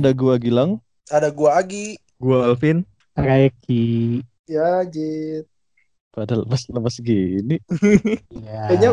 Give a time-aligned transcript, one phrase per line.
[0.00, 0.80] ada gua Gilang.
[1.12, 2.00] Ada gua Agi.
[2.16, 2.82] Gua Alvin.
[3.14, 4.24] Reki.
[4.48, 5.44] Ya, Jit.
[6.10, 7.62] Padahal lemas-lemas gini.
[8.34, 8.66] Ya.
[8.66, 8.90] Kayaknya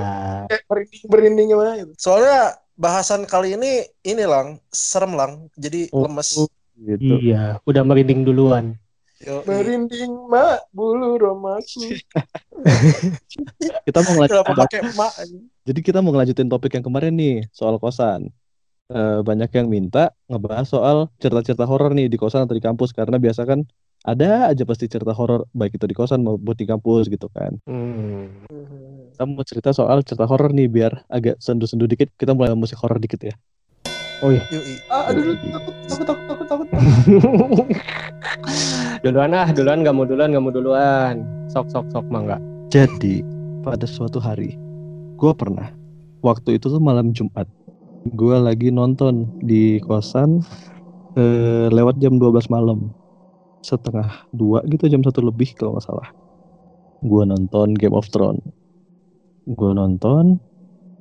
[0.51, 1.91] kayak merinding merinding gimana gitu.
[1.97, 2.39] Soalnya
[2.77, 5.49] bahasan kali ini ini lang serem lang.
[5.57, 6.29] Jadi Oh, lemes.
[6.77, 7.13] Gitu.
[7.18, 8.77] Iya, udah merinding duluan.
[9.18, 11.89] Yo, Merinding mak bulu romaku.
[13.89, 15.13] Kita mau ngelanjutin, pakai mak?
[15.65, 18.29] jadi kita mau ngelanjutin topik yang kemarin nih soal kosan.
[18.87, 23.19] Eh, banyak yang minta ngebahas soal cerita-cerita horor nih di kosan atau di kampus karena
[23.19, 23.68] biasa kan
[24.07, 27.60] ada aja pasti cerita horor baik itu di kosan maupun di kampus gitu kan.
[27.68, 28.32] Hmm.
[29.11, 32.16] Kita mau cerita soal cerita horor nih biar agak sendu-sendu dikit.
[32.16, 33.36] Kita mulai musik horor dikit ya.
[34.23, 34.47] Oh iya.
[34.88, 36.67] Ah, aduh, aduh, takut, takut, takut, takut, takut.
[39.03, 41.27] duluan ah, duluan nggak mau duluan, nggak mau duluan.
[41.52, 42.39] Sok sok sok mangga.
[42.71, 43.19] Jadi
[43.67, 44.55] pada suatu hari
[45.19, 45.75] gue pernah
[46.23, 47.52] waktu itu tuh malam Jumat
[48.05, 50.41] gue lagi nonton di kosan
[51.17, 52.93] eh, lewat jam 12 malam.
[53.63, 56.09] Setengah dua gitu jam satu lebih kalau nggak salah.
[57.01, 58.43] Gue nonton Game of Thrones.
[59.47, 60.39] Gue nonton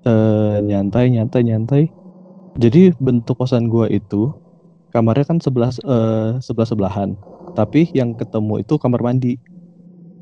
[0.06, 1.82] eh, nyantai nyantai nyantai.
[2.58, 4.34] Jadi bentuk kosan gue itu
[4.94, 7.10] kamarnya kan sebelah eh, sebelah sebelahan.
[7.56, 9.38] Tapi yang ketemu itu kamar mandi.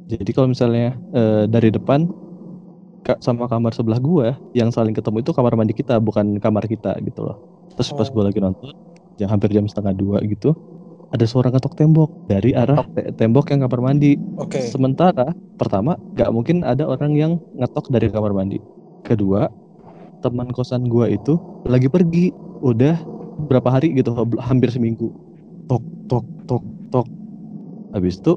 [0.04, 2.08] Jadi kalau misalnya eh, dari depan
[3.20, 7.20] sama kamar sebelah gua yang saling ketemu itu kamar mandi kita bukan kamar kita gitu
[7.28, 7.36] loh.
[7.76, 8.12] Terus pas Oh.
[8.14, 8.72] gua lagi nonton
[9.14, 10.56] jam hampir jam setengah dua gitu
[11.14, 14.18] ada suara ngetok tembok dari arah te- tembok yang kamar mandi.
[14.40, 14.58] Oke.
[14.66, 18.58] Sementara pertama nggak mungkin ada orang yang ngetok dari kamar mandi.
[19.06, 19.46] Kedua
[20.24, 21.36] teman kosan gua itu
[21.68, 22.32] lagi pergi
[22.64, 22.96] udah
[23.46, 25.12] berapa hari gitu hampir seminggu.
[25.70, 27.06] Tok tok tok tok.
[27.94, 28.32] Habis itu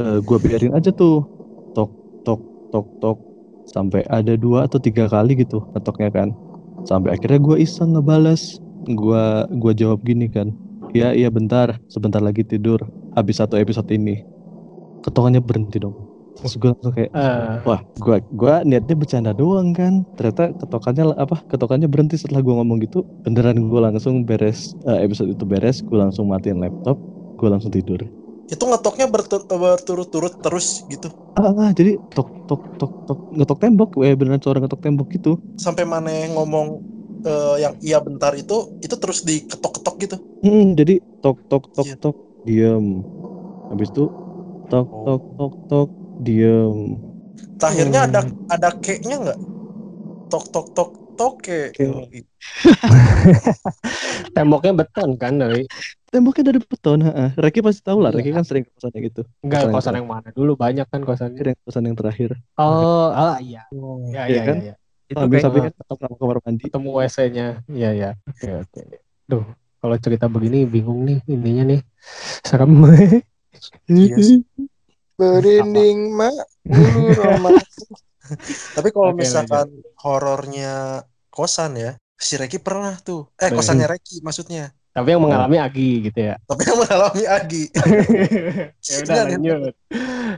[0.00, 1.26] eh, gua biarin aja tuh
[1.76, 1.90] tok
[2.24, 2.40] tok
[2.72, 3.18] tok tok
[3.66, 6.28] sampai ada dua atau tiga kali gitu ngetoknya kan.
[6.86, 8.62] Sampai akhirnya gua iseng ngebales.
[8.94, 10.54] Gua gua jawab gini kan.
[10.94, 12.78] Iya iya bentar, sebentar lagi tidur.
[13.18, 14.22] Habis satu episode ini.
[15.02, 15.94] Ketokannya berhenti dong.
[16.36, 20.04] Terus gue langsung kayak Eh, Wah, gua gua niatnya bercanda doang kan.
[20.20, 21.40] Ternyata ketokannya apa?
[21.48, 23.02] Ketokannya berhenti setelah gua ngomong gitu.
[23.24, 27.00] Beneran gua langsung beres eh, episode itu beres, gua langsung matiin laptop,
[27.40, 28.04] gua langsung tidur.
[28.52, 31.08] Itu ngetoknya bertur- berturut-turut terus gitu.
[31.38, 35.30] Ah, ah, jadi tok tok tok tok ngetok tembok, eh beneran suara ngetok tembok gitu.
[35.64, 36.66] Sampai mana yang ngomong
[37.28, 40.16] eh, yang iya bentar itu itu terus diketok-ketok gitu.
[40.42, 40.92] Hmm, jadi
[41.22, 41.96] tok tok tok Iya.
[42.02, 42.84] tok diem.
[43.70, 44.02] Habis itu
[44.70, 45.04] tok Oh.
[45.04, 45.88] tok tok tok
[46.26, 46.76] diem.
[47.60, 48.32] Terakhirnya ada Hmm.
[48.54, 49.38] ada keknya nggak?
[50.32, 51.72] Tok tok tok toke.
[54.36, 55.64] Temboknya beton kan dari
[56.06, 57.34] Temboknya dari beton, heeh.
[57.34, 58.22] Reki pasti tahu lah, Iya.
[58.22, 59.22] Reki kan sering ke kosan yang gitu.
[59.42, 61.42] enggak Kosan yang kosan yang mana dulu banyak kan kosannya.
[61.42, 62.30] Yang kosan yang terakhir.
[62.56, 63.66] Oh, ah iya.
[63.74, 64.56] Iya Ya, ya, kan?
[64.62, 64.74] ya, ya.
[65.06, 66.62] Itu kayak sambil Ah, ketemu sama kamar mandi.
[66.66, 67.46] ketemu WC-nya.
[67.68, 68.10] Iya, ya.
[68.26, 68.80] Oke, oke.
[69.26, 69.44] Duh,
[69.82, 71.80] kalau cerita begini bingung nih ininya nih.
[72.46, 72.70] Serem.
[73.90, 74.40] Iya sih.
[75.20, 76.34] Merinding mak
[77.18, 77.75] romaku.
[78.86, 79.66] Tapi kalau Oke, misalkan
[79.98, 81.02] horornya
[81.34, 83.26] kosan ya, si Reki pernah tuh.
[83.42, 84.70] Eh, kosannya Reki maksudnya.
[84.94, 86.38] Tapi yang mengalami Agi gitu ya.
[86.46, 87.64] Tapi yang mengalami Agi.
[88.86, 89.74] ya udah lanjut.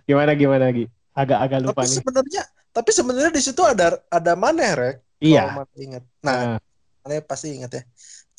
[0.09, 0.89] Gimana gimana Gi?
[1.13, 1.97] Agak-agak lupa tapi nih.
[2.01, 5.51] sebenarnya tapi sebenarnya di situ ada ada maneh rek Iya.
[5.51, 6.59] kalau ingat nah Nah,
[7.03, 7.83] maneh pasti ingat ya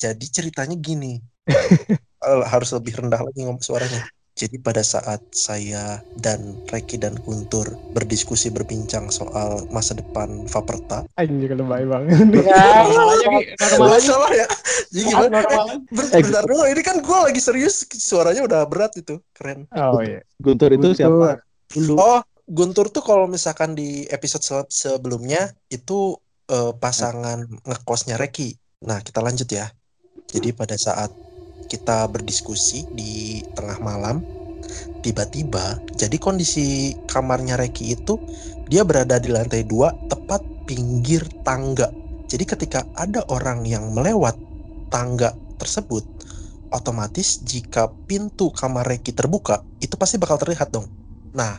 [0.00, 1.20] jadi ceritanya gini
[2.52, 8.48] harus lebih rendah lagi ngomong suaranya jadi pada saat saya dan Reki dan Guntur berdiskusi
[8.48, 12.18] berbincang soal masa depan Vaperta anjir lebay banget.
[12.40, 12.84] Ya.
[13.60, 14.00] Aja.
[14.00, 14.46] salah ya
[14.88, 15.38] jadi gimana
[16.10, 20.20] Eh, bentar dulu ini kan gue lagi serius suaranya udah berat itu keren Oh iya.
[20.36, 20.96] Guntur itu Guntur.
[20.96, 21.28] siapa?
[21.70, 21.94] Dulu.
[21.94, 25.38] Oh, Guntur tuh kalau misalkan di episode se- sebelumnya
[25.68, 28.58] itu eh, pasangan ngekosnya Reki.
[28.82, 29.70] Nah, kita lanjut ya.
[30.26, 31.14] Jadi pada saat
[31.70, 34.26] kita berdiskusi di tengah malam,
[35.06, 38.18] tiba-tiba jadi kondisi kamarnya Reki itu
[38.66, 41.94] dia berada di lantai dua tepat pinggir tangga.
[42.26, 44.34] Jadi ketika ada orang yang melewat
[44.90, 46.02] tangga tersebut,
[46.70, 50.86] otomatis jika pintu kamar Reki terbuka, itu pasti bakal terlihat dong.
[51.34, 51.58] Nah,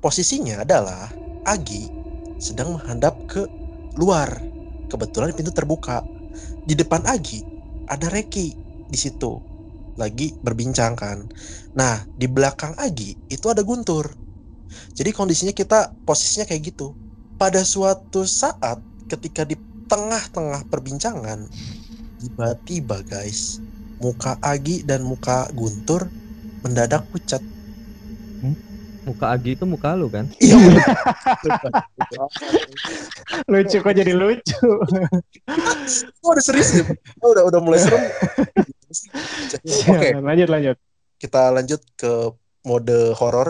[0.00, 1.08] posisinya adalah
[1.40, 1.88] Agi
[2.36, 3.48] sedang menghadap ke
[3.96, 4.28] luar.
[4.92, 6.04] Kebetulan pintu terbuka.
[6.68, 7.40] Di depan Agi
[7.88, 9.38] ada Reki di situ
[9.94, 11.24] lagi berbincang kan.
[11.76, 14.08] Nah, di belakang Agi itu ada Guntur.
[14.94, 16.94] Jadi kondisinya kita posisinya kayak gitu.
[17.36, 19.56] Pada suatu saat ketika di
[19.90, 21.50] tengah-tengah perbincangan
[22.20, 23.58] tiba-tiba guys
[23.98, 26.06] muka Agi dan muka Guntur
[26.62, 27.42] mendadak pucat.
[29.00, 30.28] muka Agi itu muka lu kan?
[30.38, 30.56] Iya.
[33.48, 34.68] Lucu kok jadi lucu.
[36.20, 36.84] Oh, udah serius ya?
[37.24, 37.98] Oh, udah udah mulai serem.
[39.90, 40.76] Oke, lanjut lanjut.
[41.20, 42.10] kita lanjut ke
[42.66, 43.48] mode horor.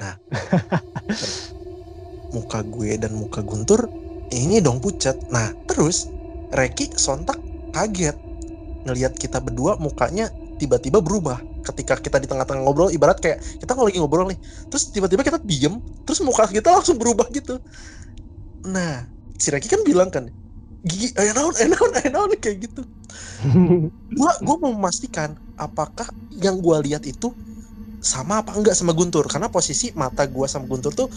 [0.00, 0.14] Nah,
[2.34, 3.90] muka gue dan muka Guntur
[4.32, 5.16] ini dong pucat.
[5.30, 6.14] Nah, terus
[6.50, 7.42] Reki sontak
[7.74, 8.16] kaget
[8.86, 10.30] ngelihat kita berdua mukanya
[10.60, 14.38] tiba-tiba berubah ketika kita di tengah-tengah ngobrol ibarat kayak kita kalau lagi ngobrol nih
[14.70, 17.58] terus tiba-tiba kita diem terus muka kita langsung berubah gitu
[18.66, 20.24] nah si Reki kan bilang kan
[20.90, 22.80] gigi naon ayo naon ayo naon kayak gitu
[24.12, 27.34] gua gua mau memastikan apakah yang gua lihat itu
[28.00, 31.08] sama apa enggak sama Guntur karena posisi mata gua sama Guntur tuh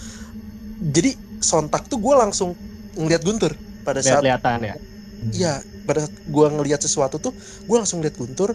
[0.80, 2.56] jadi sontak tuh gua langsung
[2.98, 3.54] ngelihat Guntur
[3.86, 4.76] pada saat Lihat-lihatan ya.
[5.36, 7.34] Iya, pada saat gua ngelihat sesuatu tuh,
[7.70, 8.50] gua langsung lihat Guntur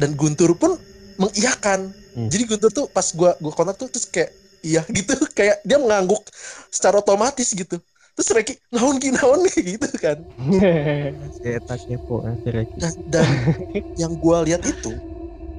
[0.00, 0.72] dan Guntur pun
[1.22, 1.94] mengiyakan.
[2.14, 2.32] Hmm.
[2.32, 4.30] Jadi Guntur tuh pas gua gua kontak tuh terus kayak
[4.66, 6.22] iya gitu, kayak dia mengangguk
[6.74, 7.76] secara otomatis gitu.
[8.22, 10.18] Terus Reki naon ki naon gitu kan.
[11.42, 12.78] Eta kepo si Reki.
[12.78, 13.26] Dan, dan
[13.98, 14.94] yang gua lihat itu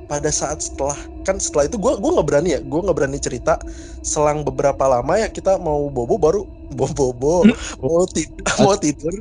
[0.07, 0.95] pada saat setelah
[1.27, 3.59] kan setelah itu gua gua nggak berani ya, gua nggak berani cerita.
[3.99, 6.39] Selang beberapa lama ya kita mau bobo baru
[6.71, 7.33] bobo bobo
[7.83, 9.13] mau tidur mau tidur.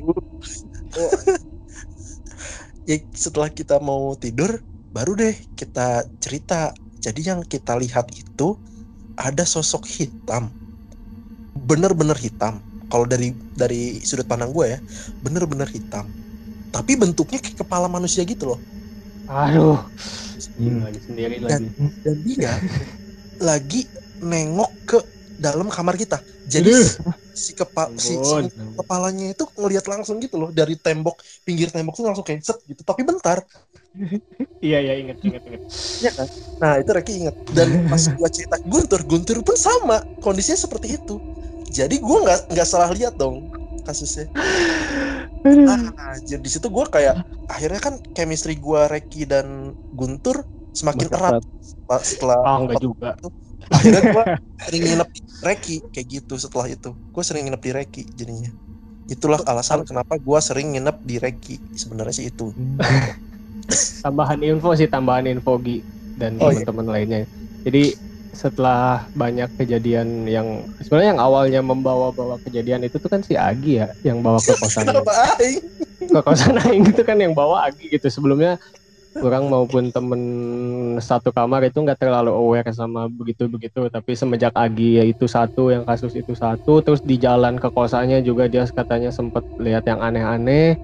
[2.87, 4.51] Ya setelah kita mau tidur
[4.95, 6.71] baru deh kita cerita.
[7.03, 8.55] Jadi yang kita lihat itu
[9.17, 10.53] ada sosok hitam.
[11.69, 12.61] Bener-bener hitam.
[12.93, 14.79] Kalau dari dari sudut pandang gue ya,
[15.25, 16.05] bener-bener hitam.
[16.69, 18.59] Tapi bentuknya kayak kepala manusia gitu loh.
[19.25, 19.81] Aduh.
[20.61, 20.85] Hmm.
[20.85, 21.89] Lagi sendiri Dan- lagi.
[22.05, 22.51] dan dia
[23.49, 23.81] lagi
[24.21, 24.97] nengok ke
[25.33, 26.21] dalam kamar kita.
[26.45, 26.89] Jadi Aduh.
[27.33, 28.35] si kepa si, si
[28.77, 32.85] kepalanya itu ngelihat langsung gitu loh dari tembok pinggir tembok tuh langsung kayak set gitu.
[32.85, 33.41] Tapi bentar.
[34.61, 35.61] Iya iya inget inget inget.
[36.61, 37.35] Nah itu Reki inget.
[37.49, 41.17] Dan pas gua cerita Guntur, Guntur pun sama kondisinya seperti itu.
[41.77, 43.49] Jadi gua nggak nggak salah lihat dong
[43.85, 44.25] kasusnya.
[45.63, 47.15] Ah, jadi di situ gua kayak
[47.51, 49.47] akhirnya kan chemistry gua Reki dan
[49.97, 50.37] Guntur
[50.79, 51.35] semakin Makin erat
[51.69, 53.09] setelah, setelah Oh enggak juga.
[53.75, 54.23] akhirnya gue
[54.65, 56.89] sering nginep di Reki kayak gitu setelah itu.
[57.13, 58.49] Gue sering nginep di Reki jadinya.
[59.13, 61.55] Itulah alasan kenapa gue sering nginep di Reki.
[61.81, 62.45] Sebenarnya sih itu.
[64.03, 65.79] Tambahan info sih tambahan info Gi
[66.19, 66.65] dan Oh, iya.
[66.67, 67.19] teman-teman lainnya.
[67.65, 67.79] Jadi
[68.33, 73.87] setelah banyak kejadian yang sebenarnya yang awalnya membawa-bawa kejadian itu tuh kan si Agi ya
[74.01, 75.61] yang bawa ke kosan kenapa aing?
[76.09, 78.09] Ke kosan Aing itu kan yang bawa Agi gitu.
[78.09, 78.57] Sebelumnya
[79.13, 80.21] kurang maupun temen
[80.97, 83.87] satu kamar itu nggak terlalu aware sama begitu-begitu.
[83.87, 88.25] Tapi semenjak Agi ya itu satu yang kasus itu satu terus di jalan ke kosannya
[88.25, 90.75] juga dia katanya sempet lihat yang aneh-aneh.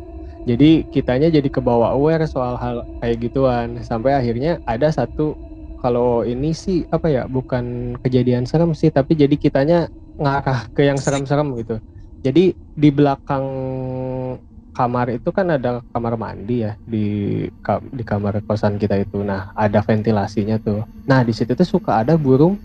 [0.48, 3.82] Jadi kitanya jadi kebawa aware soal hal kayak gituan.
[3.84, 5.36] Sampai akhirnya ada satu
[5.80, 9.88] kalau ini sih apa ya bukan kejadian serem sih tapi jadi kitanya
[10.20, 11.80] ngarah ke yang serem-serem gitu.
[12.20, 13.46] Jadi di belakang
[14.76, 17.06] kamar itu kan ada kamar mandi ya di
[17.92, 19.22] di kamar kosan kita itu.
[19.26, 20.86] Nah, ada ventilasinya tuh.
[21.10, 22.56] Nah, di situ tuh suka ada burung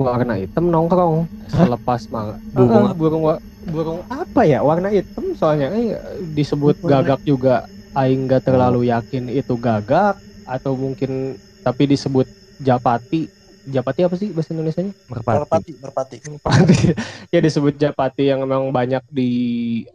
[0.00, 1.28] warna hitam nongkrong.
[1.46, 5.36] Selepas ma- burung burung wa- burung apa ya warna hitam?
[5.36, 5.94] Soalnya eh,
[6.24, 7.66] disebut gagak juga.
[7.90, 10.14] Aing nggak terlalu yakin itu gagak
[10.46, 11.34] atau mungkin
[11.66, 12.30] tapi disebut
[12.60, 15.36] japati japati apa sih bahasa Indonesianya Merpati.
[15.36, 16.76] merpati merpati Japati.
[17.34, 19.30] ya disebut Japati yang memang banyak di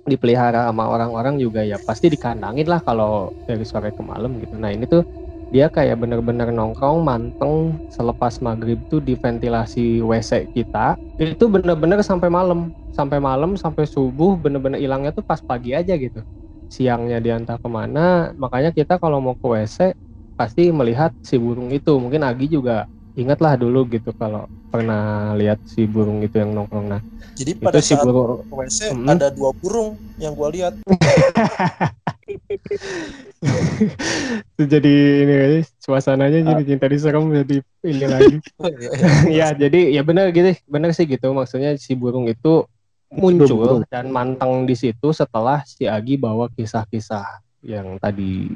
[0.06, 4.56] dipelihara sama orang-orang juga ya pasti dikandangin lah kalau dari sore ke malam gitu.
[4.58, 5.04] Nah ini tuh
[5.50, 12.28] dia kayak bener-bener nongkrong manteng selepas maghrib tuh di ventilasi WC kita itu bener-bener sampai
[12.34, 16.26] malam sampai malam sampai subuh bener-bener hilangnya tuh pas pagi aja gitu
[16.68, 19.94] siangnya dia entah ke mana makanya kita kalau mau ke WC
[20.36, 21.96] pasti melihat si burung itu.
[21.98, 26.88] Mungkin Agi juga ingatlah dulu gitu kalau pernah lihat si burung itu yang nongkrong.
[26.92, 27.02] Nah
[27.36, 29.08] jadi itu pada si saat burung ke WC Hmm.
[29.10, 30.74] ada dua burung yang gue lihat.
[34.56, 35.36] Itu jadi ini
[35.84, 38.38] suasananya jadi cinta diserem jadi ini lagi.
[39.30, 41.30] Ya jadi ya benar gitu benar sih gitu.
[41.36, 42.66] Maksudnya si burung itu
[43.16, 43.82] muncul Burung.
[43.88, 47.24] dan manteng di situ setelah si Agi bawa kisah-kisah
[47.64, 48.50] yang tadi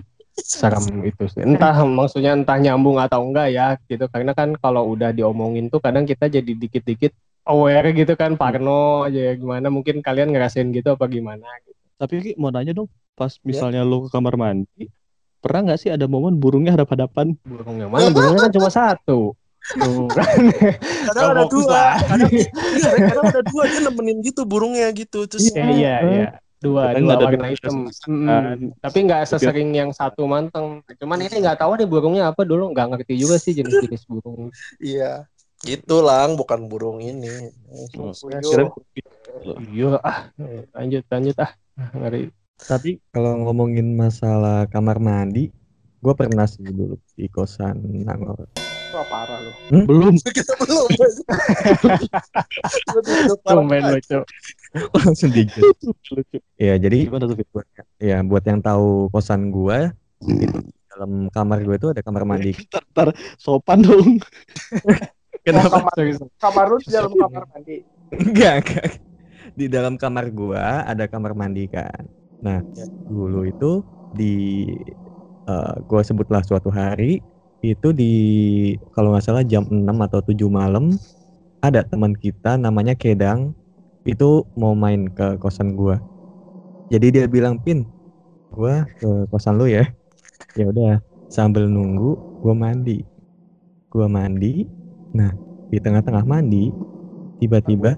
[0.44, 1.44] serem itu sih.
[1.44, 6.08] Entah maksudnya entah nyambung atau enggak ya gitu karena kan kalau udah diomongin tuh kadang
[6.08, 7.12] kita jadi dikit-dikit
[7.50, 11.80] aware gitu kan parno aja ya gimana mungkin kalian ngerasain gitu apa gimana gitu.
[12.00, 14.88] Tapi Ki, mau nanya dong, pas misalnya lu ke kamar mandi,
[15.44, 17.36] pernah nggak sih ada momen burungnya hadap-hadapan?
[17.44, 18.08] Burung yang mana?
[18.08, 19.36] Burungnya kan cuma satu.
[19.60, 20.40] Tuh kan.
[21.12, 25.66] kadang ada dua kadang, iya, kadang ada dua dia nemenin gitu burungnya gitu terus Iya
[25.76, 26.28] iya iya.
[26.60, 27.88] Dua, dua ada warna hitam.
[27.88, 28.60] pasangan.
[28.60, 30.84] Mm, Tapi nggak sesering yang satu manteng.
[31.00, 34.52] Cuman ini nggak tahu nih burungnya apa dulu nggak ngerti juga sih jenis-jenis burung.
[34.84, 35.24] iya
[35.60, 37.52] gitu lang bukan burung ini
[38.00, 38.16] Oh,
[39.60, 40.32] Iya ah
[40.76, 41.52] lanjut lanjut ah
[41.96, 42.32] ngeri.
[42.60, 45.48] Tapi kalau ngomongin masalah kamar mandi,
[46.04, 48.52] gue pernah sih dulu di kosan Nangor.
[48.90, 49.52] Wah parah lu.
[49.86, 50.14] Belum.
[50.38, 50.90] Kita belum.
[53.46, 54.20] Tumben lucu.
[54.98, 55.62] Langsung dikit.
[55.86, 56.42] Lucu.
[56.58, 57.46] Ya jadi Gimana tuh, Fit?
[57.54, 57.68] buat,
[58.02, 59.94] ya buat yang tahu kosan gua
[60.26, 62.52] itu dalam kamar gue itu ada kamar mandi.
[62.68, 64.18] Ntar, ntar sopan dong.
[65.46, 65.86] Kenapa?
[65.86, 65.94] kamar,
[66.42, 67.76] kamar lu di dalam kamar mandi.
[68.10, 68.90] Enggak, enggak.
[69.54, 72.10] Di dalam kamar gua ada kamar mandi kan.
[72.42, 72.66] Nah,
[73.06, 74.66] dulu itu di
[75.46, 77.22] eh, gua sebutlah suatu hari
[77.64, 78.12] itu di
[78.96, 80.96] kalau nggak salah jam 6 atau 7 malam
[81.64, 83.54] ada teman kita namanya Kedang
[84.08, 86.00] itu mau main ke kosan gua.
[86.92, 87.86] Jadi dia bilang, "Pin,
[88.54, 89.86] gua ke kosan lu ya."
[90.60, 91.00] Ya udah,
[91.30, 93.06] sambil nunggu gua mandi.
[93.92, 94.66] Gua mandi.
[95.18, 95.32] Nah,
[95.72, 96.74] di tengah-tengah mandi
[97.42, 97.96] tiba-tiba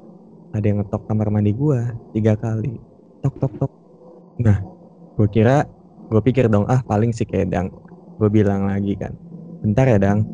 [0.55, 2.81] ada yang ngetok kamar mandi gua tiga kali
[3.23, 3.71] tok tok tok
[4.41, 4.63] nah
[5.17, 5.57] gua kira
[6.09, 7.69] gua pikir dong ah paling si kedang
[8.19, 9.13] gua bilang lagi kan
[9.61, 10.25] bentar ya dang.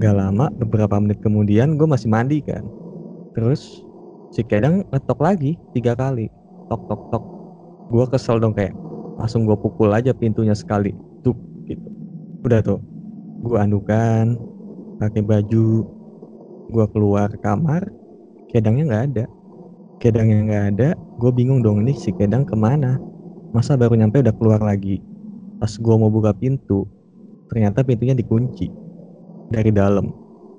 [0.00, 2.64] Nggak lama beberapa menit kemudian gua masih mandi kan.
[3.36, 3.84] Terus
[4.32, 6.32] si kedang ngetok lagi tiga kali.
[6.72, 7.24] Tok tok tok.
[7.92, 8.72] Gua kesel dong kayak
[9.20, 10.96] langsung gua pukul aja pintunya sekali.
[11.20, 11.36] Tuh
[11.68, 11.88] gitu.
[12.42, 12.80] Udah tuh
[13.44, 14.40] gua andukan
[14.96, 15.84] pakai baju
[16.72, 17.86] gua keluar kamar
[18.48, 19.24] kedangnya nggak ada.
[20.02, 20.88] Kedangnya nggak ada
[21.22, 22.98] gue bingung dong nih si kedang ke mana?
[23.54, 24.98] Masa baru nyampe udah keluar lagi?
[25.62, 26.90] Pas gue mau buka pintu
[27.52, 28.72] ternyata pintunya dikunci
[29.52, 30.08] dari dalam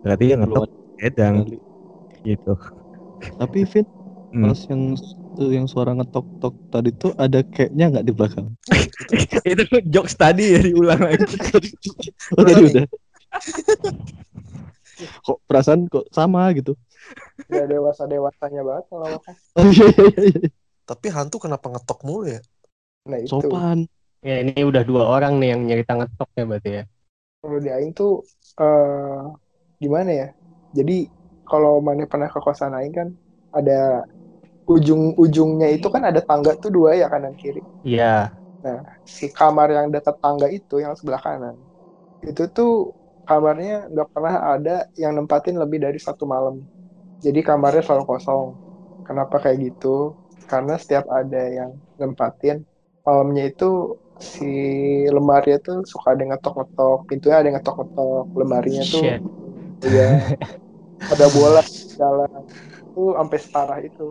[0.05, 0.69] berarti yang ngetok
[1.01, 1.35] kedang
[2.21, 2.53] gitu
[3.39, 3.87] Tapi Fit,
[4.33, 4.49] Hmm.
[4.49, 4.81] pas yang
[5.33, 8.47] tuh yang suara ngetok tok tadi tuh ada kayaknya nggak di belakang?
[9.49, 11.23] itu jokes tadi ya diulang lagi
[12.37, 12.85] Oh tadi udah.
[15.25, 16.77] kok perasaan kok sama gitu?
[17.49, 19.35] Ya dewasa dewasanya banget kalau makan.
[19.57, 20.31] Oh iya iya iya.
[20.33, 20.49] iya.
[20.83, 22.41] Tapi hantu kenapa ngetok mulu ya?
[23.09, 23.31] Nah itu.
[23.31, 23.87] Sopan.
[24.27, 26.83] Ya ini udah dua orang nih yang nyerita ngetok ya berarti ya.
[27.41, 28.09] Kalau di Aing tuh
[28.61, 29.21] eh
[29.83, 30.25] gimana ya?
[30.77, 30.93] Jadi
[31.49, 33.07] kalau mana pernah ke kosan Aing kan
[33.57, 33.71] ada
[34.73, 37.61] ujung-ujungnya itu kan ada tangga tuh dua ya kanan kiri.
[37.83, 38.35] Iya.
[39.15, 41.55] Si kamar yang dekat tangga itu yang sebelah kanan
[42.29, 42.69] itu tuh
[43.27, 46.55] kamarnya nggak pernah ada yang nempatin lebih dari satu malam.
[47.25, 48.47] Jadi kamarnya selalu kosong.
[49.07, 50.17] Kenapa kayak gitu?
[50.51, 52.57] Karena setiap ada yang nempatin
[53.05, 53.65] malamnya itu
[54.31, 54.49] si
[55.15, 59.21] lemari itu suka ada ngetok-ngetok, pintunya ada ngetok-ngetok, lemarinya tuh Shit.
[59.83, 60.07] Iya.
[61.11, 61.59] Ada bola
[61.99, 62.41] jalan.
[62.95, 64.07] Itu sampai separah itu.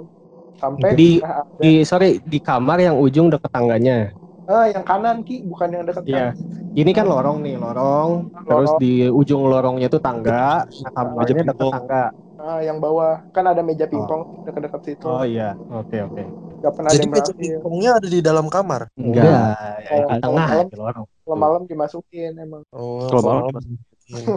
[0.61, 1.21] Sampai Di-
[1.63, 4.13] Di sorry di kamar yang ujung deket tangganya.
[4.51, 6.35] ah, yang kanan Ki, bukan yang dekat Iya.
[6.35, 6.35] kanan.
[6.73, 8.11] Ini kan lorong nih, lorong.
[8.45, 8.81] Terus Lorong.
[8.83, 10.67] di ujung lorongnya itu tangga.
[10.67, 12.05] Nah, kamarnya deket tangga.
[12.43, 15.07] Ah, yang bawah kan ada meja pingpong dekat-dekat situ.
[15.07, 16.23] Oh iya, oke oke.
[16.63, 18.81] Gak pernah ada Jadi yang meja pingpongnya ada di dalam kamar.
[18.99, 19.27] Enggak,
[19.87, 21.07] ya, Kalau- di tengah kalau di lorong.
[21.23, 22.63] Malam-malam dimasukin emang.
[22.75, 23.53] Oh, Kalau kalau malam.
[24.11, 24.37] malam.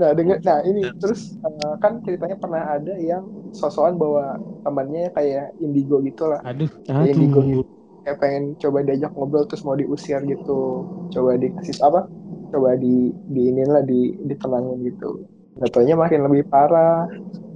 [0.00, 5.56] Nah, denger, nah ini terus eh, kan ceritanya pernah ada yang sosokan bawa temannya kayak
[5.60, 6.40] indigo gitu lah.
[6.44, 7.60] Aduh, Kayak indigo Aduh.
[7.60, 7.72] gitu.
[8.04, 10.88] Kayak pengen coba diajak ngobrol terus mau diusir gitu.
[11.12, 12.00] Coba dikasih apa?
[12.48, 15.28] Coba di di lah di ditenangin gitu.
[15.58, 17.06] Gak taunya makin lebih parah.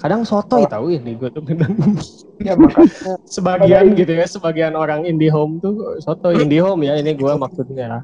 [0.02, 1.70] kadang sotoy tahu ini gue tuh kadang
[2.42, 7.14] Ya makanya sebagian gitu ya, sebagian orang indie home tuh sotoy indie home ya ini
[7.14, 8.02] gue maksudnya.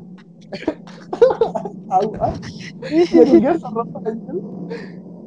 [1.90, 2.34] tahu ah.
[3.10, 3.42] Serem
[4.06, 4.32] aja.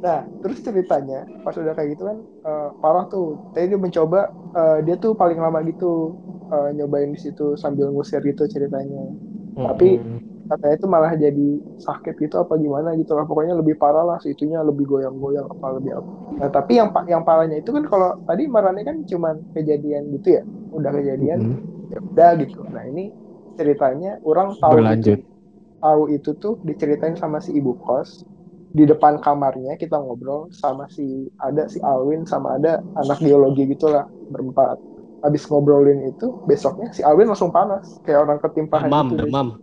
[0.02, 3.38] Nah, terus ceritanya pas udah kayak gitu kan eh, parah tuh.
[3.54, 4.20] Tadi dia mencoba
[4.56, 6.18] eh, dia tuh paling lama gitu
[6.50, 9.14] eh, nyobain di situ sambil ngusir gitu ceritanya.
[9.54, 10.18] Tapi- Mm-mm.
[10.52, 11.46] Katanya itu malah jadi
[11.86, 13.24] sakit gitu apa gimana gitu lah.
[13.28, 16.10] Pokoknya lebih parah lah situnya lebih goyang-goyang apa lebih apa.
[16.40, 20.42] Nah, tapi yang yang parahnya itu kan kalau tadi marahnya kan cuman kejadian gitu ya.
[20.76, 21.56] Udah kejadian Mm.
[21.92, 22.60] ya udah gitu.
[22.74, 23.12] Nah, ini
[23.58, 25.18] ceritanya orang tahu Berlanjut.
[25.18, 25.24] itu
[25.82, 28.24] tahu itu tuh diceritain sama si ibu kos
[28.72, 34.06] di depan kamarnya kita ngobrol sama si ada si Alwin sama ada anak biologi gitulah
[34.32, 34.80] berempat
[35.22, 39.58] habis ngobrolin itu besoknya si Alwin langsung panas kayak orang ketimpahan demam, gitu demam.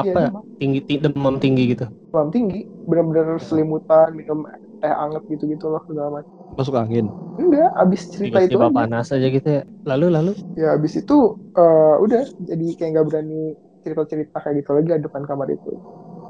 [0.00, 0.20] Iya, Berapa?
[0.22, 0.44] demam.
[0.60, 1.84] tinggi, ti- demam tinggi gitu.
[2.12, 4.38] demam tinggi bener-bener selimutan minum
[4.80, 7.06] teh anget gitu-gitu loh segala macam Masuk angin.
[7.40, 9.62] enggak abis cerita itu Tiba-tiba aja panas aja gitu ya.
[9.88, 11.14] Lalu lalu ya abis itu
[11.58, 13.34] eh, udah jadi kayak nggak berani
[13.82, 15.70] cerita-cerita kayak gitu lagi di depan kamar itu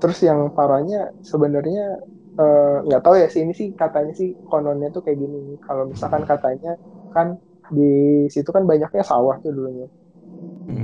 [0.00, 0.96] terus yang parahnya
[1.30, 1.82] sebenarnya
[2.40, 6.22] eh, nggak tahu ya sih ini sih katanya sih kononnya tuh kayak gini kalau misalkan
[6.30, 6.68] katanya
[7.14, 7.26] kan
[7.76, 7.82] di
[8.34, 9.86] situ kan banyaknya sawah tuh dulunya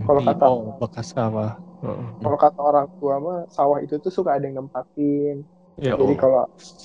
[0.07, 1.45] kalau Di- kata oh, bekas apa?
[1.83, 2.07] Heeh.
[2.23, 5.37] kalau kata orang tua mah sawah itu tuh suka ada yang nempatin
[5.81, 6.19] Ya, Jadi oh.
[6.21, 6.41] kalau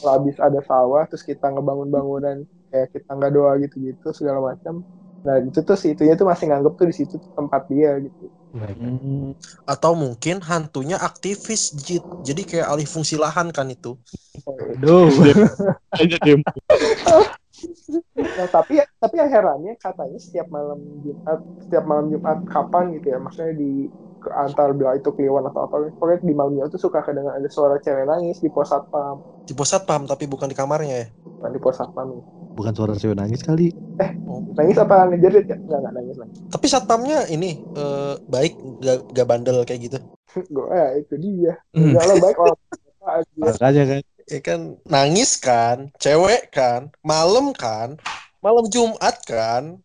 [0.08, 2.38] habis ada sawah terus kita ngebangun bangunan
[2.72, 4.88] kayak kita nggak doa gitu-gitu segala macam.
[5.28, 8.32] Nah itu tuh si itunya tuh masih nganggep tuh di situ tempat dia gitu.
[8.56, 9.36] Hmm,
[9.68, 12.08] Atau mungkin hantunya aktivis jit.
[12.24, 14.00] Jadi kayak alih fungsi lahan kan itu.
[14.48, 15.12] Aduh.
[18.16, 23.18] Nah, tapi tapi yang herannya katanya setiap malam Jumat, setiap malam Jumat kapan gitu ya,
[23.24, 23.88] maksudnya di
[24.34, 28.06] antar bilang itu kliwon atau apa, pokoknya di malam tuh suka kedengar ada suara cewek
[28.08, 31.08] nangis di pos satpam, Di pos satpam tapi bukan di kamarnya ya.
[31.38, 32.08] bukan di pos satpam.
[32.56, 33.70] bukan suara cewek nangis kali.
[34.56, 35.58] Nangis apa ngejerit ya?
[35.68, 36.38] Enggak, enggak nangis nangis.
[36.52, 39.98] Tapi satpamnya ini eh, baik gak, gak bandel kayak gitu.
[40.56, 41.54] Gue ya itu dia.
[41.76, 41.92] Hmm.
[41.92, 42.58] Enggak lah baik orang
[43.06, 43.30] aja.
[43.44, 44.02] Makanya kan.
[44.26, 47.94] Ya kan nangis kan, cewek kan, malam kan,
[48.42, 49.78] malam Jumat kan.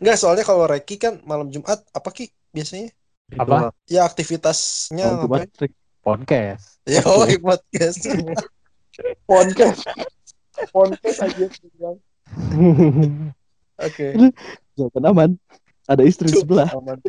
[0.00, 2.88] Enggak soalnya kalau Reki kan malam Jumat apa ki biasanya?
[3.40, 3.72] Apa?
[3.88, 5.24] Ya aktivitasnya?
[5.56, 5.72] Rick.
[6.02, 6.82] Podcast.
[6.82, 8.10] Ya oh podcast.
[9.30, 9.86] Podcast.
[10.74, 11.98] Podcast aja bilang.
[13.86, 14.06] Oke.
[14.74, 15.30] Jawaban aman.
[15.86, 16.68] Ada istri sebelah.
[16.74, 16.98] Aman.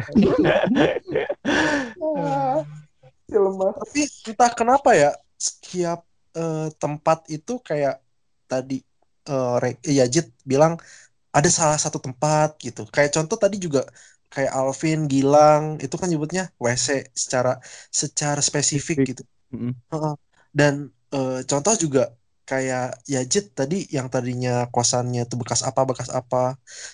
[2.03, 2.61] Ah,
[3.31, 3.73] lemah.
[3.79, 8.03] Tapi entah kenapa ya setiap eh, tempat itu kayak
[8.45, 8.83] tadi
[9.25, 10.77] eh, Re- ya Jit bilang
[11.33, 12.85] ada salah satu tempat gitu.
[12.93, 13.87] Kayak contoh tadi juga
[14.33, 16.87] kayak Alvin Gilang itu kan nyebutnya WC
[17.23, 17.49] secara
[18.01, 19.21] secara spesifik gitu.
[19.53, 19.71] Mm-mm.
[19.93, 20.13] Heeh.
[20.59, 20.73] Dan
[21.15, 22.01] eh, contoh juga
[22.49, 26.37] kayak Yajit tadi yang tadinya kosannya itu bekas apa bekas apa.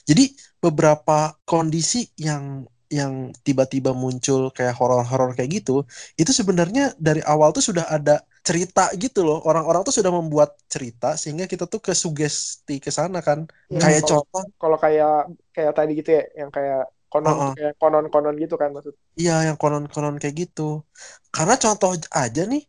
[0.10, 0.24] Jadi
[0.64, 2.44] beberapa kondisi yang
[2.90, 5.86] yang tiba-tiba muncul kayak horor-horor kayak gitu,
[6.18, 9.38] itu sebenarnya dari awal tuh sudah ada cerita gitu loh.
[9.46, 13.46] Orang-orang tuh sudah membuat cerita sehingga kita tuh kesugesti ke sana kan.
[13.70, 15.14] Ya, Kayak kalau- contoh Kalau kayak
[15.56, 16.82] kayak tadi gitu ya, yang kayak
[17.12, 17.54] konon Heeh.
[17.58, 18.94] kayak konon-konon gitu kan maksud.
[19.20, 20.86] Iya, yang konon-konon kayak gitu.
[21.34, 22.64] Karena contoh aja nih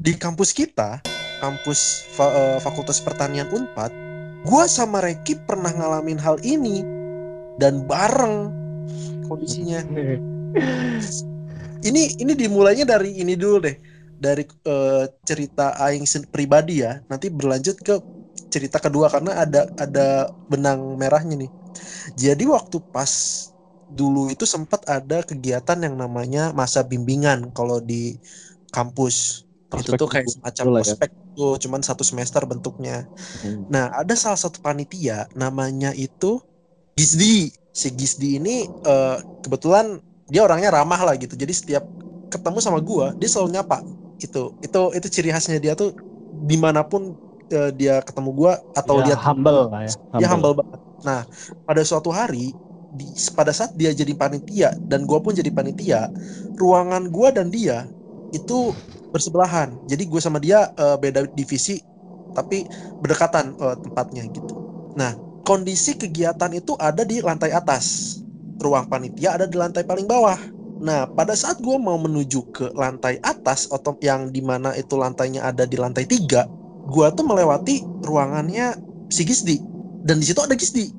[0.00, 1.00] di kampus kita,
[1.38, 3.92] kampus fa- eh, Fakultas Pertanian Unpad,
[4.48, 6.82] gua sama Reki pernah ngalamin hal ini
[7.60, 8.50] dan bareng
[9.30, 9.80] kondisinya.
[11.84, 13.76] Ini ini dimulainya dari ini dulu deh,
[14.16, 16.98] dari eh, cerita aing pribadi ya.
[17.06, 17.94] Nanti berlanjut ke
[18.48, 21.50] cerita kedua karena ada ada benang merahnya nih.
[22.14, 23.12] Jadi waktu pas
[23.88, 28.18] dulu itu sempat ada kegiatan yang namanya masa bimbingan kalau di
[28.74, 29.16] kampus.
[29.80, 30.94] itu Prospek tuh kayak semacam ya.
[30.94, 33.10] prospek tuh, cuman satu semester bentuknya.
[33.42, 33.64] Hmm.
[33.72, 36.40] Nah, ada salah satu panitia namanya itu
[36.98, 37.50] Gisdi.
[37.74, 39.98] Si Gisdi ini eh, kebetulan
[40.30, 41.34] dia orangnya ramah lah gitu.
[41.34, 41.84] Jadi setiap
[42.32, 43.82] ketemu sama gua, dia selalu nyapa.
[44.20, 45.90] Itu itu itu ciri khasnya dia tuh
[46.30, 47.14] di mana pun
[47.52, 49.94] eh, dia ketemu gua atau Ya, dia humble lah ya.
[50.18, 50.80] dia humble banget.
[51.06, 51.20] Nah,
[51.66, 52.54] pada suatu hari
[52.94, 56.08] di, pada saat dia jadi panitia dan gua pun jadi panitia,
[56.54, 57.90] ruangan gua dan dia
[58.34, 58.74] itu
[59.14, 59.78] bersebelahan.
[59.86, 61.78] Jadi gue sama dia eh, beda divisi
[62.34, 62.66] tapi
[62.98, 64.58] berdekatan eh, tempatnya gitu.
[64.98, 65.14] Nah,
[65.46, 68.18] kondisi kegiatan itu ada di lantai atas.
[68.58, 70.38] Ruang panitia ada di lantai paling bawah.
[70.82, 75.46] Nah, pada saat gue mau menuju ke lantai atas, atau yang di mana itu lantainya
[75.46, 76.44] ada di lantai tiga,
[76.90, 78.74] gue tuh melewati ruangannya
[79.08, 79.56] si Gisdi.
[80.02, 80.90] Dan di situ ada Gisdi.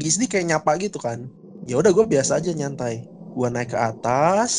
[0.00, 1.30] Gisdi kayak nyapa gitu kan.
[1.68, 3.06] Ya udah gue biasa aja nyantai.
[3.34, 4.52] Gue naik ke atas,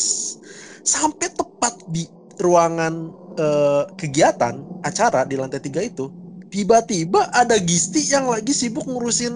[0.84, 2.04] sampai tepat di
[2.40, 2.94] ruangan
[3.40, 6.12] eh, kegiatan acara di lantai tiga itu
[6.52, 9.34] tiba-tiba ada Gisti yang lagi sibuk ngurusin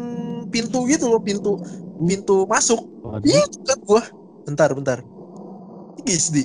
[0.53, 1.59] pintu gitu loh pintu
[1.99, 2.79] pintu masuk.
[3.25, 4.03] Iya kan gua.
[4.47, 4.99] Bentar bentar.
[6.07, 6.43] Gisti.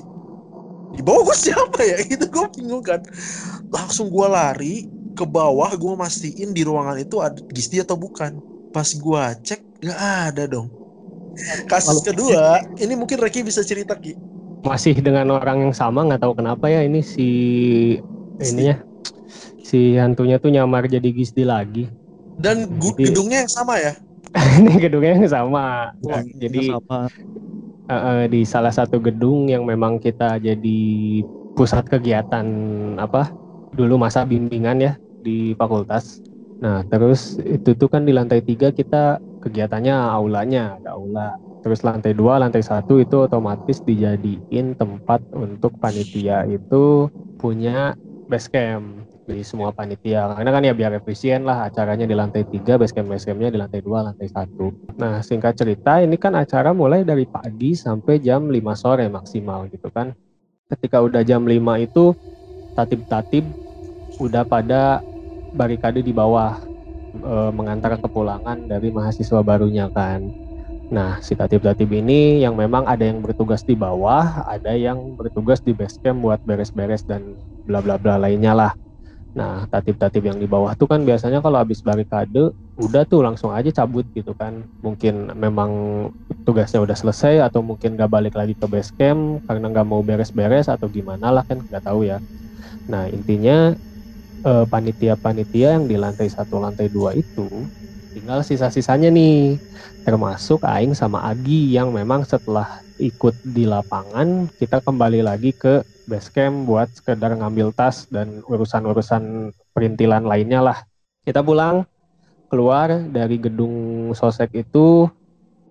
[0.95, 1.97] Di bawah gua siapa ya?
[2.11, 3.01] Gitu gua bingung kan.
[3.71, 8.43] Langsung gua lari ke bawah gua mastiin di ruangan itu ada Gisti atau bukan
[8.75, 10.01] pas gua cek nggak
[10.35, 10.67] ada dong
[11.71, 14.19] kasus kedua ini mungkin Reki bisa cerita Ki
[14.65, 17.29] Masih dengan orang yang sama nggak tahu kenapa ya ini si
[18.41, 18.81] ininya
[19.61, 21.85] si hantunya tuh nyamar jadi Gisdi lagi.
[22.41, 23.93] dan Jadi- gedungnya yang sama ya
[24.59, 25.95] ini gedungnya yang sama.
[26.03, 26.99] Wah, Nah, jadi sama.
[27.87, 30.81] eh, di salah satu gedung yang memang kita jadi
[31.55, 32.43] pusat kegiatan
[32.99, 33.31] apa
[33.71, 36.19] dulu masa bimbingan ya di fakultas.
[36.63, 41.35] Nah terus itu tuh kan di lantai tiga kita kegiatannya aulanya ada aula.
[41.65, 47.09] Terus lantai dua, lantai satu itu otomatis dijadiin tempat untuk panitia itu
[47.41, 47.97] punya
[48.29, 52.77] base camp di semua panitia karena kan ya biar efisien lah acaranya di lantai tiga
[52.77, 56.71] base camp base campnya di lantai dua lantai satu Nah, singkat cerita, ini kan acara
[56.71, 60.15] mulai dari pagi sampai jam 5 sore maksimal gitu kan.
[60.71, 62.15] Ketika udah jam 5 itu,
[62.79, 63.45] tatib-tatib
[64.23, 65.03] udah pada
[65.55, 66.59] barikade di bawah
[67.15, 70.31] e, mengantar kepulangan dari mahasiswa barunya kan.
[70.93, 75.73] Nah, si tatib-tatib ini yang memang ada yang bertugas di bawah, ada yang bertugas di
[75.75, 78.73] base camp buat beres-beres dan bla bla bla lainnya lah.
[79.35, 83.71] Nah, tatip-tatip yang di bawah tuh kan biasanya kalau habis barikade udah tuh langsung aja
[83.83, 84.67] cabut gitu kan.
[84.83, 85.71] Mungkin memang
[86.47, 90.71] tugasnya udah selesai atau mungkin gak balik lagi ke base camp karena nggak mau beres-beres
[90.71, 92.19] atau gimana lah kan nggak tahu ya.
[92.89, 93.75] Nah, intinya
[94.47, 97.49] eh, panitia-panitia yang di lantai satu lantai dua itu
[98.15, 99.59] tinggal sisa-sisanya nih
[100.07, 102.67] termasuk Aing sama Agi yang memang setelah
[103.01, 109.51] ikut di lapangan kita kembali lagi ke base camp buat sekedar ngambil tas dan urusan-urusan
[109.75, 110.79] perintilan lainnya lah.
[111.25, 111.83] Kita pulang
[112.51, 115.09] keluar dari gedung sosek itu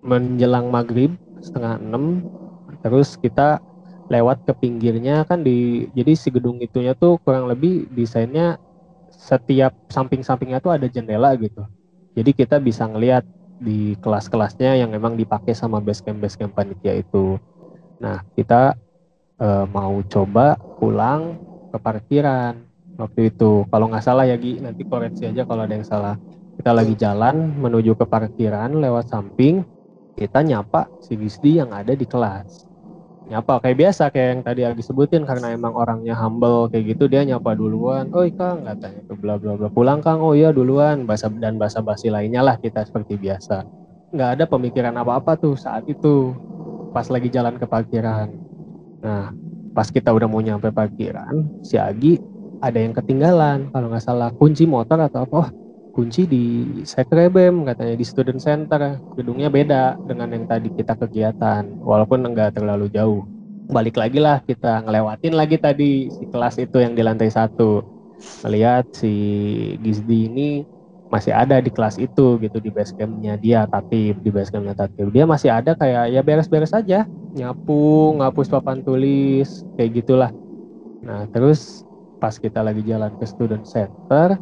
[0.04, 2.28] menjelang maghrib setengah enam
[2.84, 3.60] terus kita
[4.12, 8.60] lewat ke pinggirnya kan di jadi si gedung itunya tuh kurang lebih desainnya
[9.24, 11.64] setiap samping-sampingnya tuh ada jendela gitu.
[12.12, 13.24] Jadi kita bisa ngelihat
[13.56, 17.40] di kelas-kelasnya yang memang dipakai sama basecamp basecamp panitia itu.
[18.04, 18.76] Nah kita
[19.40, 21.40] eh, mau coba pulang
[21.72, 22.54] ke parkiran
[23.00, 23.64] waktu itu.
[23.72, 26.14] Kalau nggak salah ya Gi nanti koreksi aja kalau ada yang salah.
[26.54, 29.64] Kita lagi jalan menuju ke parkiran lewat samping
[30.14, 32.70] kita nyapa si Gisdi yang ada di kelas
[33.24, 37.24] nyapa kayak biasa kayak yang tadi Agi sebutin karena emang orangnya humble kayak gitu dia
[37.24, 39.68] nyapa duluan oh Kang katanya ke bla bla bla.
[39.72, 40.20] Pulang Kang.
[40.20, 41.08] Oh iya duluan.
[41.08, 43.64] Bahasa dan bahasa basi lainnya lah kita seperti biasa.
[44.12, 46.36] Nggak ada pemikiran apa apa tuh saat itu
[46.92, 48.28] pas lagi jalan ke parkiran.
[49.00, 49.32] Nah
[49.72, 52.20] pas kita udah mau nyampe parkiran si Agi
[52.60, 54.28] ada yang ketinggalan kalau nggak salah.
[54.36, 55.48] Kunci motor atau apa?
[55.48, 55.63] Oh
[55.94, 56.44] kunci di
[56.82, 58.98] Sekrebem katanya di student center.
[59.14, 63.22] Gedungnya beda dengan yang tadi kita kegiatan walaupun enggak terlalu jauh.
[63.70, 67.80] Balik lagi lah kita ngelewatin lagi tadi si kelas itu yang di lantai satu.
[68.44, 69.14] Melihat si
[69.80, 70.48] Gizdi ini
[71.08, 75.14] masih ada di kelas itu gitu di basecampnya dia tatip di basecampnya tatip.
[75.14, 77.06] Dia masih ada kayak ya beres-beres aja.
[77.38, 80.30] Nyapu ngapus papan tulis kayak gitulah.
[81.06, 81.86] Nah terus
[82.18, 84.36] pas kita lagi jalan ke student center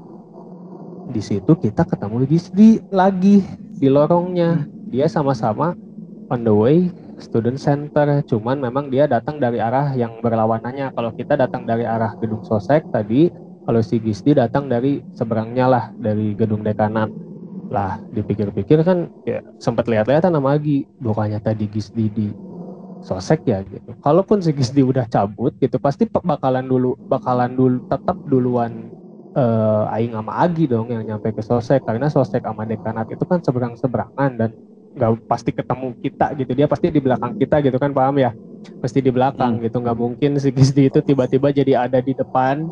[1.10, 3.42] di situ kita ketemu Gisdi lagi
[3.74, 4.62] di lorongnya.
[4.92, 5.74] Dia sama-sama
[6.30, 8.22] on the way student center.
[8.28, 10.94] Cuman memang dia datang dari arah yang berlawanannya.
[10.94, 13.32] Kalau kita datang dari arah gedung sosek tadi
[13.66, 17.10] kalau si Gisdi datang dari seberangnya lah dari gedung dekanan.
[17.72, 20.86] Lah dipikir-pikir kan ya sempat lihat-lihatan sama Agi.
[21.02, 22.28] Bukannya tadi Gisdi di
[23.02, 23.98] sosek ya gitu.
[23.98, 29.01] Kalaupun si Gisdi udah cabut gitu pasti bakalan dulu bakalan dulu tetap duluan
[29.36, 31.84] uh, Aing sama Agi dong yang nyampe ke Sosek.
[31.84, 34.50] Karena Sosek sama Dekanat itu kan seberang seberangan dan
[34.92, 36.52] nggak pasti ketemu kita gitu.
[36.52, 38.30] Dia pasti di belakang kita gitu kan paham ya?
[38.80, 39.62] Pasti di belakang hmm.
[39.68, 39.76] gitu.
[39.80, 42.68] Nggak mungkin si Gisdi itu tiba-tiba jadi ada di depan.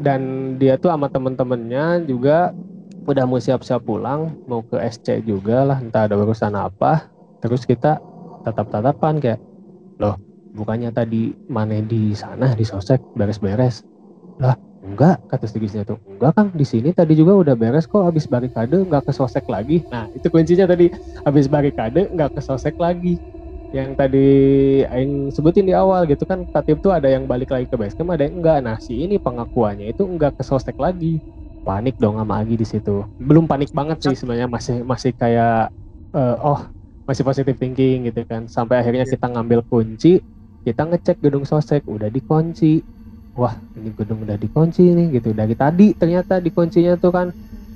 [0.00, 2.56] Dan dia tuh sama temen-temennya juga
[3.04, 5.78] udah mau siap-siap pulang mau ke SC juga lah.
[5.78, 7.08] Entah ada urusan apa.
[7.40, 8.00] Terus kita
[8.44, 9.40] tatap-tatapan kayak
[10.00, 10.16] loh
[10.56, 13.00] bukannya tadi mana di sana di sosek?
[13.14, 13.84] Beres-beres.
[14.40, 16.00] Lah Enggak, kata segisnya tuh.
[16.08, 18.00] Enggak kang, di sini tadi juga udah beres kok.
[18.00, 19.84] Habis barikade nggak ke sosek lagi.
[19.92, 20.88] Nah itu kuncinya tadi.
[21.20, 23.20] Habis barikade nggak ke sosek lagi.
[23.70, 24.28] Yang tadi
[24.88, 26.48] Aing sebutin di awal gitu kan.
[26.48, 28.58] Tatip tuh ada yang balik lagi ke basecamp, ada yang enggak.
[28.64, 31.20] Nah si ini pengakuannya itu enggak ke sosek lagi.
[31.60, 33.04] Panik dong sama Agi di situ.
[33.20, 35.68] Belum panik banget sih sebenarnya masih masih kayak
[36.16, 36.60] uh, oh
[37.04, 38.48] masih positive thinking gitu kan.
[38.48, 39.12] Sampai akhirnya iya.
[39.12, 40.24] kita ngambil kunci,
[40.64, 42.80] kita ngecek gedung sosek udah dikunci
[43.40, 45.32] wah ini gedung udah dikunci nih gitu.
[45.32, 47.26] Dari tadi ternyata dikuncinya tuh kan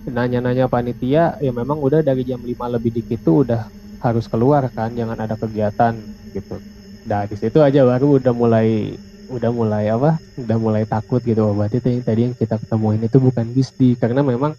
[0.04, 3.72] nanya-nanya panitia ya memang udah dari jam 5 lebih dikit tuh udah
[4.04, 6.04] harus keluar kan jangan ada kegiatan
[6.36, 6.60] gitu.
[7.08, 11.40] Nah di situ aja baru udah mulai udah mulai apa udah mulai takut gitu.
[11.48, 14.52] Oh, berarti tadi yang kita ketemuin itu bukan Gisdi karena memang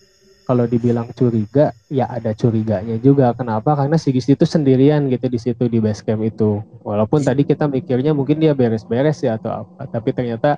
[0.45, 3.33] kalau dibilang curiga ya ada curiganya juga.
[3.37, 3.73] Kenapa?
[3.77, 6.61] Karena si Gisdi itu sendirian gitu di situ di base camp itu.
[6.85, 9.89] Walaupun tadi kita mikirnya mungkin dia beres-beres ya atau apa.
[9.89, 10.57] Tapi ternyata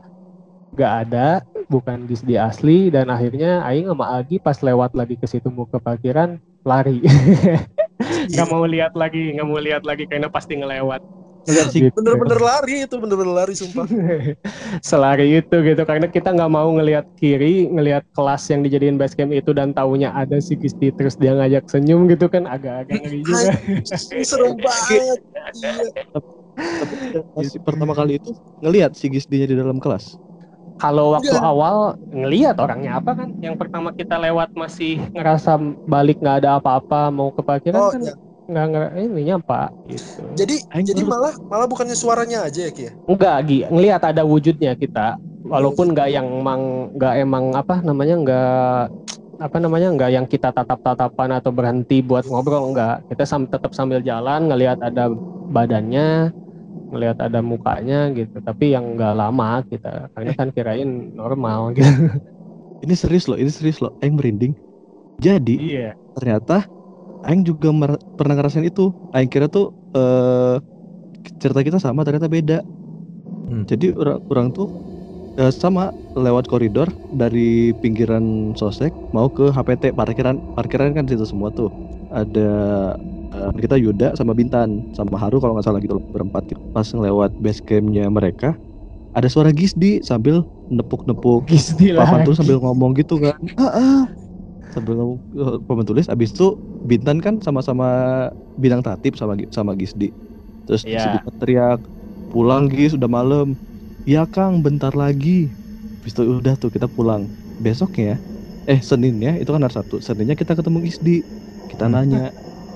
[0.75, 5.51] gak ada bukan Disney asli dan akhirnya Aing sama Agi pas lewat lagi ke situ
[5.51, 7.03] mau ke parkiran lari.
[8.31, 11.01] Nggak mau lihat lagi nggak mau lihat lagi karena pasti ngelewat.
[11.47, 11.95] Gitu.
[11.95, 13.87] bener-bener lari itu bener-bener lari sumpah.
[14.87, 19.55] Selari itu gitu karena kita nggak mau ngelihat kiri ngelihat kelas yang dijadiin basecamp itu
[19.55, 23.55] dan taunya ada si Gisti terus dia ngajak senyum gitu kan agak-agak ngeri juga.
[24.27, 25.19] serem banget
[25.55, 25.71] iya.
[27.31, 30.19] tapi pertama kali itu ngelihat si Gisdinya di dalam kelas
[30.77, 31.41] kalau waktu ya.
[31.41, 33.29] awal ngelihat orangnya apa kan?
[33.41, 35.57] Yang pertama kita lewat masih ngerasa
[35.89, 38.13] balik nggak ada apa-apa mau ke parkiran oh, kan ya.
[38.47, 39.61] nggak nggak ini apa?
[39.89, 40.21] Gitu.
[40.37, 42.91] Jadi Ayo, jadi malah malah bukannya suaranya aja ya Ki ya?
[43.09, 43.59] enggak Gi.
[43.67, 45.17] Ngelihat ada wujudnya kita.
[45.47, 48.81] Walaupun nggak yang emang nggak emang apa namanya nggak
[49.37, 54.01] apa namanya nggak yang kita tatap-tatapan atau berhenti buat ngobrol enggak kita sam tetap sambil
[54.01, 55.13] jalan ngelihat ada
[55.53, 56.33] badannya
[56.91, 61.91] ngelihat ada mukanya gitu tapi yang nggak lama kita karena kan kirain normal gitu
[62.83, 63.93] ini serius loh, ini serius loh.
[64.03, 64.53] Aing merinding.
[65.21, 65.97] Jadi Iya.
[66.15, 66.67] ternyata
[67.25, 68.93] Aing juga mer- pernah ngerasain itu.
[69.15, 70.57] Aing kira tuh eh
[71.41, 72.63] cerita kita sama, ternyata beda.
[73.47, 73.63] Hmm.
[73.69, 74.67] Jadi orang, orang tuh
[75.39, 81.49] eh, sama lewat koridor dari pinggiran Sosek mau ke HPT parkiran parkiran kan situ semua
[81.55, 81.71] tuh.
[82.07, 82.49] Ada
[83.35, 87.35] eh, kita Yuda sama Bintan sama Haru kalau nggak salah gitu loh berempat pas lewat
[87.39, 88.55] base campnya mereka
[89.15, 93.37] ada suara Gisdi sambil nepuk-nepuk Gisdi papan tulis sambil ngomong gitu kan.
[93.57, 94.01] Ah, ah.
[94.73, 96.07] sambil ngomong eh, papan tulis.
[96.11, 97.87] Abis itu Bintan kan sama-sama
[98.59, 100.13] bidang tatip sama sama Gisdi.
[100.67, 101.11] Terus si Iya.
[101.11, 101.79] Bintan teriak
[102.31, 103.57] pulang Gis udah malam.
[104.07, 105.55] Ya Kang bentar lagi.
[106.03, 107.33] Abis itu udah tuh kita pulang.
[107.59, 108.21] Besoknya
[108.67, 110.03] eh Seninnya itu kan hari Sabtu.
[110.03, 111.23] Seninnya kita ketemu Gisdi
[111.71, 111.95] kita Hmm.
[111.95, 112.35] nanya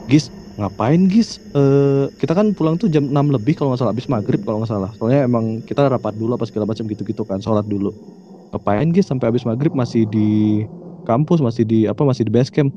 [0.10, 1.40] Gis ngapain Gis?
[1.56, 4.72] Eh kita kan pulang tuh jam 6 lebih kalau nggak salah abis maghrib kalau nggak
[4.72, 4.92] salah.
[4.98, 7.94] Soalnya emang kita rapat dulu apa segala macam gitu-gitu kan sholat dulu.
[8.54, 9.08] Ngapain Gis?
[9.12, 10.66] Sampai abis maghrib masih di
[11.08, 12.72] kampus masih di apa masih di base camp.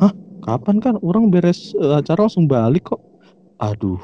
[0.00, 0.12] Hah?
[0.44, 3.00] Kapan kan orang beres eh, acara langsung balik kok.
[3.60, 4.00] Aduh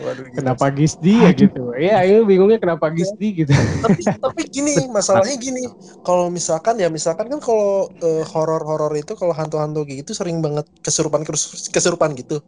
[0.00, 0.36] Waduh, gitu.
[0.40, 1.62] Kenapa Gisdi ya gitu?
[1.76, 3.52] Iya, ini bingungnya kenapa Gisdi gitu.
[3.84, 5.68] tapi tapi gini masalahnya gini
[6.00, 11.26] kalau misalkan ya misalkan kan kalau eh, horor-horor itu kalau hantu-hantu gitu sering banget kesurupan
[11.72, 12.40] kesurupan gitu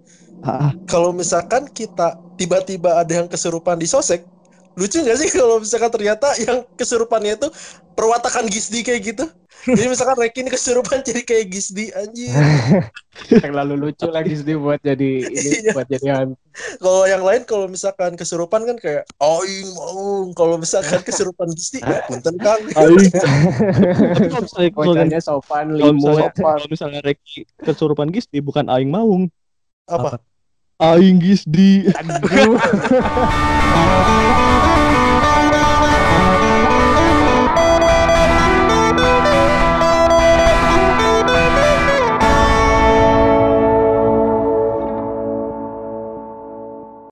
[0.85, 4.29] kalau misalkan kita tiba-tiba ada yang kesurupan di sosek
[4.75, 7.49] lucu nggak sih kalau misalkan ternyata yang kesurupannya itu
[7.95, 9.25] perwatakan Gisdi kayak gitu
[9.79, 12.29] jadi misalkan Reki ini kesurupan jadi kayak Gisdi anjir
[13.31, 15.73] Terlalu lucu lah Gisdi buat jadi ini Iya.
[15.73, 16.37] buat jadi hantu.
[16.79, 22.05] kalau yang lain kalau misalkan kesurupan kan kayak aing mau kalau misalkan kesurupan Gisdi ya
[22.05, 23.11] punten Kang Aing.
[23.11, 26.31] Tapi kalau sopan limut.
[26.37, 29.33] kalau misalnya Reki kesurupan Gisdi bukan Aing Maung
[29.89, 30.21] apa
[30.79, 32.59] Aing Gisdi Aduh.